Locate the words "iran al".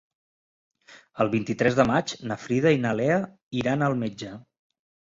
3.63-4.01